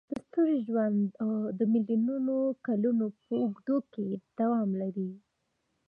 [0.09, 0.99] د ستوري ژوند
[1.57, 4.07] د میلیونونو کلونو په اوږدو کې
[4.39, 5.09] دوام لري.